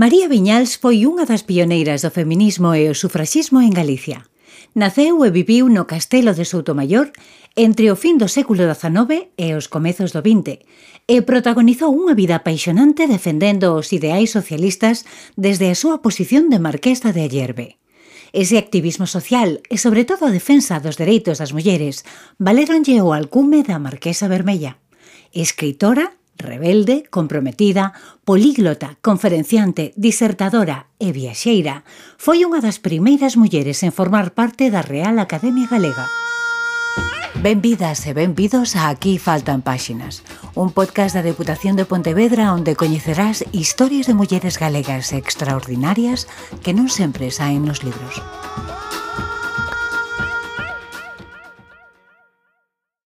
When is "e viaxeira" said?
30.98-31.84